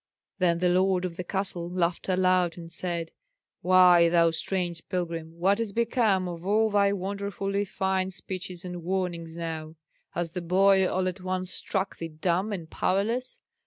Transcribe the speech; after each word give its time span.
Then 0.39 0.57
the 0.57 0.69
lord 0.69 1.05
of 1.05 1.15
the 1.15 1.23
castle 1.23 1.69
laughed 1.69 2.09
aloud, 2.09 2.57
and 2.57 2.71
said: 2.71 3.11
"Why, 3.61 4.09
thou 4.09 4.31
strange 4.31 4.89
pilgrim, 4.89 5.37
what 5.37 5.59
is 5.59 5.73
become 5.73 6.27
of 6.27 6.43
all 6.43 6.71
thy 6.71 6.91
wonderfully 6.91 7.65
fine 7.65 8.09
speeches 8.09 8.65
and 8.65 8.81
warnings 8.81 9.37
now? 9.37 9.75
Has 10.15 10.31
the 10.31 10.41
boy 10.41 10.87
all 10.87 11.07
at 11.07 11.21
once 11.21 11.51
struck 11.51 11.99
thee 11.99 12.07
dumb 12.07 12.51
and 12.51 12.67
powerless? 12.67 13.41